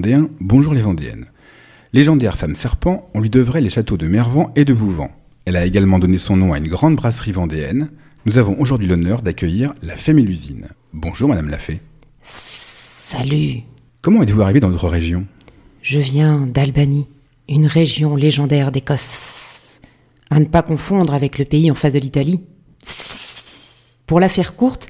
Vendéens, 0.00 0.30
bonjour 0.40 0.72
les 0.72 0.80
Vendéennes. 0.80 1.26
Légendaire 1.92 2.38
femme 2.38 2.56
serpent, 2.56 3.10
on 3.12 3.20
lui 3.20 3.28
devrait 3.28 3.60
les 3.60 3.68
châteaux 3.68 3.98
de 3.98 4.06
Mervan 4.06 4.50
et 4.56 4.64
de 4.64 4.72
Vouvant. 4.72 5.10
Elle 5.44 5.56
a 5.56 5.66
également 5.66 5.98
donné 5.98 6.16
son 6.16 6.38
nom 6.38 6.54
à 6.54 6.56
une 6.56 6.68
grande 6.68 6.96
brasserie 6.96 7.32
vendéenne. 7.32 7.90
Nous 8.24 8.38
avons 8.38 8.58
aujourd'hui 8.58 8.88
l'honneur 8.88 9.20
d'accueillir 9.20 9.74
la 9.82 9.98
Fée 9.98 10.14
Mélusine. 10.14 10.68
Bonjour 10.94 11.28
Madame 11.28 11.50
la 11.50 11.58
Fée. 11.58 11.82
Salut, 12.22 13.60
Comment 14.00 14.22
êtes-vous 14.22 14.40
arrivée 14.40 14.60
dans 14.60 14.70
notre 14.70 14.88
région? 14.88 15.26
Je 15.82 15.98
viens 15.98 16.46
d'Albanie, 16.46 17.06
une 17.50 17.66
région 17.66 18.16
légendaire 18.16 18.72
d'Écosse. 18.72 19.82
À 20.30 20.40
ne 20.40 20.46
pas 20.46 20.62
confondre 20.62 21.12
avec 21.12 21.36
le 21.36 21.44
pays 21.44 21.70
en 21.70 21.74
face 21.74 21.92
de 21.92 21.98
l'Italie. 21.98 22.40
Pour 24.06 24.18
la 24.18 24.30
faire 24.30 24.56
courte, 24.56 24.88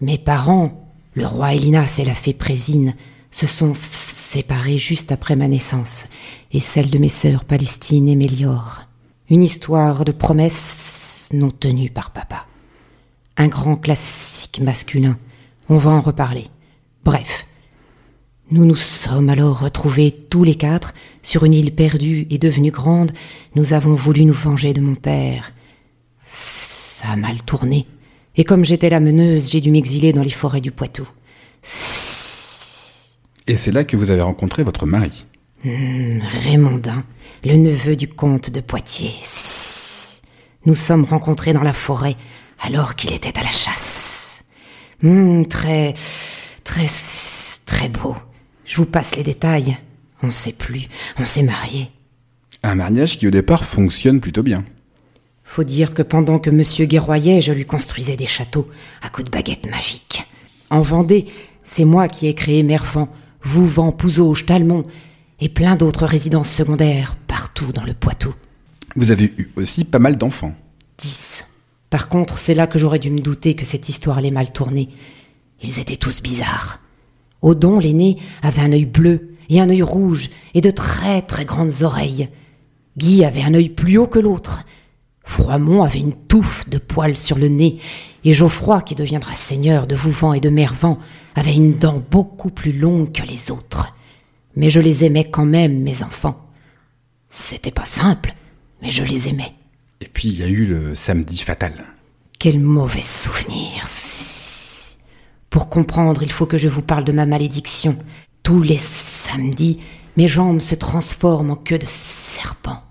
mes 0.00 0.18
parents, 0.18 0.90
le 1.14 1.24
roi 1.24 1.54
Elinas 1.54 2.00
et 2.00 2.04
la 2.04 2.14
fée 2.14 2.34
Présine, 2.34 2.96
se 3.30 3.46
sont 3.46 3.74
séparés 4.30 4.78
juste 4.78 5.10
après 5.10 5.34
ma 5.34 5.48
naissance, 5.48 6.06
et 6.52 6.60
celle 6.60 6.88
de 6.88 6.98
mes 6.98 7.08
sœurs 7.08 7.44
Palestine 7.44 8.08
et 8.08 8.14
Mélior. 8.14 8.82
Une 9.28 9.42
histoire 9.42 10.04
de 10.04 10.12
promesses 10.12 11.30
non 11.32 11.50
tenues 11.50 11.90
par 11.90 12.12
papa. 12.12 12.46
Un 13.36 13.48
grand 13.48 13.74
classique 13.74 14.60
masculin. 14.60 15.18
On 15.68 15.78
va 15.78 15.90
en 15.90 16.00
reparler. 16.00 16.44
Bref, 17.04 17.44
nous 18.52 18.64
nous 18.64 18.76
sommes 18.76 19.30
alors 19.30 19.58
retrouvés 19.58 20.12
tous 20.12 20.44
les 20.44 20.54
quatre 20.54 20.94
sur 21.24 21.44
une 21.44 21.54
île 21.54 21.74
perdue 21.74 22.28
et 22.30 22.38
devenue 22.38 22.70
grande. 22.70 23.10
Nous 23.56 23.72
avons 23.72 23.94
voulu 23.94 24.24
nous 24.26 24.32
venger 24.32 24.72
de 24.72 24.80
mon 24.80 24.94
père. 24.94 25.52
Ça 26.24 27.08
a 27.08 27.16
mal 27.16 27.42
tourné. 27.42 27.88
Et 28.36 28.44
comme 28.44 28.64
j'étais 28.64 28.90
la 28.90 29.00
meneuse, 29.00 29.50
j'ai 29.50 29.60
dû 29.60 29.72
m'exiler 29.72 30.12
dans 30.12 30.22
les 30.22 30.30
forêts 30.30 30.60
du 30.60 30.70
Poitou. 30.70 31.08
Et 33.50 33.56
c'est 33.56 33.72
là 33.72 33.82
que 33.82 33.96
vous 33.96 34.12
avez 34.12 34.22
rencontré 34.22 34.62
votre 34.62 34.86
mari. 34.86 35.26
Hmm, 35.64 36.20
Raymondin, 36.44 37.02
le 37.42 37.56
neveu 37.56 37.96
du 37.96 38.06
comte 38.06 38.48
de 38.48 38.60
Poitiers. 38.60 39.10
Nous 40.66 40.76
sommes 40.76 41.02
rencontrés 41.02 41.52
dans 41.52 41.64
la 41.64 41.72
forêt 41.72 42.14
alors 42.60 42.94
qu'il 42.94 43.12
était 43.12 43.36
à 43.36 43.42
la 43.42 43.50
chasse. 43.50 44.44
Hmm, 45.02 45.42
très, 45.46 45.94
très, 46.62 46.86
très 47.66 47.88
beau. 47.88 48.14
Je 48.64 48.76
vous 48.76 48.86
passe 48.86 49.16
les 49.16 49.24
détails. 49.24 49.76
On 50.22 50.28
ne 50.28 50.32
sait 50.32 50.52
plus, 50.52 50.86
on 51.18 51.24
s'est 51.24 51.42
mariés. 51.42 51.90
Un 52.62 52.76
mariage 52.76 53.18
qui 53.18 53.26
au 53.26 53.32
départ 53.32 53.64
fonctionne 53.64 54.20
plutôt 54.20 54.44
bien. 54.44 54.64
Faut 55.42 55.64
dire 55.64 55.92
que 55.92 56.02
pendant 56.02 56.38
que 56.38 56.50
monsieur 56.50 56.84
guerroyait, 56.84 57.40
je 57.40 57.52
lui 57.52 57.66
construisais 57.66 58.16
des 58.16 58.28
châteaux 58.28 58.68
à 59.02 59.08
coups 59.08 59.24
de 59.24 59.30
baguettes 59.32 59.68
magiques. 59.68 60.24
En 60.70 60.82
Vendée, 60.82 61.24
c'est 61.64 61.84
moi 61.84 62.06
qui 62.06 62.28
ai 62.28 62.34
créé 62.34 62.62
Mervan, 62.62 63.08
Vouvant, 63.42 63.92
Pouzauge, 63.92 64.46
Talmont 64.46 64.84
et 65.40 65.48
plein 65.48 65.76
d'autres 65.76 66.06
résidences 66.06 66.50
secondaires 66.50 67.16
partout 67.26 67.72
dans 67.72 67.84
le 67.84 67.94
Poitou. 67.94 68.34
Vous 68.96 69.10
avez 69.10 69.32
eu 69.36 69.50
aussi 69.56 69.84
pas 69.84 69.98
mal 69.98 70.16
d'enfants. 70.16 70.54
Dix. 70.98 71.46
Par 71.88 72.08
contre, 72.08 72.38
c'est 72.38 72.54
là 72.54 72.66
que 72.66 72.78
j'aurais 72.78 72.98
dû 72.98 73.10
me 73.10 73.20
douter 73.20 73.54
que 73.54 73.64
cette 73.64 73.88
histoire 73.88 74.18
allait 74.18 74.30
mal 74.30 74.52
tourner. 74.52 74.88
Ils 75.62 75.80
étaient 75.80 75.96
tous 75.96 76.22
bizarres. 76.22 76.80
Odon, 77.42 77.78
l'aîné, 77.78 78.18
avait 78.42 78.62
un 78.62 78.72
œil 78.72 78.84
bleu 78.84 79.36
et 79.48 79.60
un 79.60 79.70
œil 79.70 79.82
rouge 79.82 80.30
et 80.54 80.60
de 80.60 80.70
très 80.70 81.22
très 81.22 81.44
grandes 81.44 81.82
oreilles. 81.82 82.28
Guy 82.96 83.24
avait 83.24 83.42
un 83.42 83.54
œil 83.54 83.70
plus 83.70 83.98
haut 83.98 84.06
que 84.06 84.18
l'autre. 84.18 84.64
Froimont 85.24 85.82
avait 85.82 86.00
une 86.00 86.14
touffe 86.14 86.68
de 86.68 86.78
poils 86.78 87.16
sur 87.16 87.38
le 87.38 87.48
nez, 87.48 87.78
et 88.24 88.32
Geoffroy, 88.34 88.82
qui 88.82 88.94
deviendra 88.94 89.34
seigneur 89.34 89.86
de 89.86 89.94
Vouvant 89.94 90.34
et 90.34 90.40
de 90.40 90.50
Mervan, 90.50 90.98
avait 91.34 91.54
une 91.54 91.78
dent 91.78 92.02
beaucoup 92.10 92.50
plus 92.50 92.72
longue 92.72 93.12
que 93.12 93.22
les 93.22 93.50
autres. 93.50 93.94
Mais 94.56 94.68
je 94.68 94.80
les 94.80 95.04
aimais 95.04 95.30
quand 95.30 95.46
même, 95.46 95.80
mes 95.80 96.02
enfants. 96.02 96.50
C'était 97.28 97.70
pas 97.70 97.84
simple, 97.84 98.34
mais 98.82 98.90
je 98.90 99.04
les 99.04 99.28
aimais. 99.28 99.54
Et 100.00 100.08
puis 100.08 100.28
il 100.28 100.38
y 100.38 100.42
a 100.42 100.48
eu 100.48 100.66
le 100.66 100.94
samedi 100.94 101.38
fatal. 101.38 101.84
Quel 102.38 102.60
mauvais 102.60 103.02
souvenir. 103.02 103.86
Pour 105.48 105.68
comprendre, 105.68 106.22
il 106.22 106.32
faut 106.32 106.46
que 106.46 106.58
je 106.58 106.68
vous 106.68 106.82
parle 106.82 107.04
de 107.04 107.12
ma 107.12 107.26
malédiction. 107.26 107.96
Tous 108.42 108.62
les 108.62 108.78
samedis, 108.78 109.80
mes 110.16 110.28
jambes 110.28 110.60
se 110.60 110.74
transforment 110.74 111.50
en 111.50 111.56
queue 111.56 111.78
de 111.78 111.86
serpent. 111.86 112.82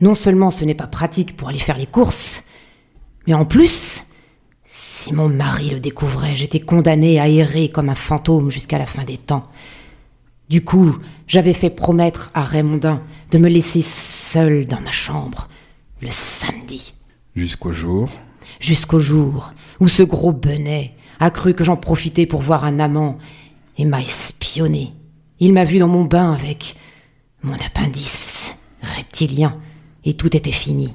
Non 0.00 0.14
seulement 0.14 0.50
ce 0.50 0.64
n'est 0.64 0.74
pas 0.74 0.86
pratique 0.86 1.36
pour 1.36 1.48
aller 1.48 1.58
faire 1.58 1.78
les 1.78 1.86
courses, 1.86 2.44
mais 3.26 3.34
en 3.34 3.44
plus, 3.44 4.05
si 5.06 5.14
mon 5.14 5.28
mari 5.28 5.70
le 5.70 5.78
découvrait, 5.78 6.34
j'étais 6.34 6.58
condamnée 6.58 7.20
à 7.20 7.28
errer 7.28 7.68
comme 7.68 7.90
un 7.90 7.94
fantôme 7.94 8.50
jusqu'à 8.50 8.76
la 8.76 8.86
fin 8.86 9.04
des 9.04 9.16
temps. 9.16 9.46
Du 10.48 10.64
coup, 10.64 10.98
j'avais 11.28 11.54
fait 11.54 11.70
promettre 11.70 12.32
à 12.34 12.42
Raymondin 12.42 13.00
de 13.30 13.38
me 13.38 13.48
laisser 13.48 13.82
seule 13.82 14.66
dans 14.66 14.80
ma 14.80 14.90
chambre 14.90 15.46
le 16.02 16.08
samedi 16.10 16.92
Jusqu'au 17.36 17.70
jour. 17.70 18.10
jusqu'au 18.58 18.98
jour 18.98 19.52
où 19.78 19.86
ce 19.86 20.02
gros 20.02 20.32
benet 20.32 20.92
a 21.20 21.30
cru 21.30 21.54
que 21.54 21.62
j'en 21.62 21.76
profitais 21.76 22.26
pour 22.26 22.40
voir 22.40 22.64
un 22.64 22.80
amant 22.80 23.18
et 23.78 23.84
m'a 23.84 24.00
espionné. 24.00 24.92
Il 25.38 25.52
m'a 25.52 25.62
vu 25.62 25.78
dans 25.78 25.86
mon 25.86 26.04
bain 26.04 26.32
avec 26.32 26.74
mon 27.44 27.54
appendice 27.54 28.56
reptilien 28.82 29.56
et 30.04 30.14
tout 30.14 30.36
était 30.36 30.50
fini. 30.50 30.94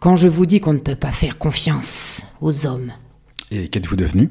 Quand 0.00 0.14
je 0.14 0.28
vous 0.28 0.46
dis 0.46 0.60
qu'on 0.60 0.74
ne 0.74 0.78
peut 0.78 0.94
pas 0.94 1.10
faire 1.10 1.36
confiance 1.36 2.22
aux 2.40 2.64
hommes. 2.64 2.92
Et 3.54 3.68
qu'êtes-vous 3.68 3.96
devenu? 3.96 4.30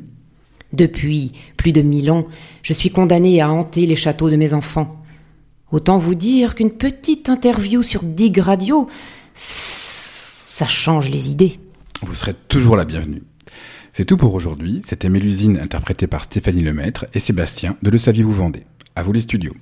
Depuis 0.74 1.32
plus 1.56 1.72
de 1.72 1.82
mille 1.82 2.12
ans, 2.12 2.28
je 2.62 2.74
suis 2.74 2.90
condamné 2.90 3.40
à 3.42 3.50
hanter 3.50 3.86
les 3.86 3.96
châteaux 3.96 4.30
de 4.30 4.36
mes 4.36 4.54
enfants. 4.54 5.02
Autant 5.72 5.98
vous 5.98 6.14
dire 6.14 6.56
qu'une 6.56 6.72
petite 6.72 7.30
interview 7.30 7.84
sur 7.84 8.04
Dig 8.04 8.38
Radio, 8.38 8.88
ça 9.34 10.68
change 10.68 11.10
les 11.10 11.32
idées. 11.32 11.60
Vous 12.02 12.14
serez 12.14 12.34
toujours 12.50 12.76
la 12.76 12.86
bienvenue. 12.86 13.24
C'est 13.94 14.06
tout 14.06 14.18
pour 14.18 14.34
aujourd'hui. 14.34 14.82
C'était 14.86 15.10
Mélusine 15.10 15.58
interprétée 15.58 16.08
par 16.08 16.26
Stéphanie 16.26 16.64
Lemaître 16.64 17.06
et 17.14 17.20
Sébastien 17.20 17.78
de 17.82 17.90
Le 17.90 17.98
Saviez-vous 17.98 18.32
Vendée. 18.32 18.64
À 18.96 19.04
vous 19.04 19.14
les 19.14 19.22
studios. 19.22 19.54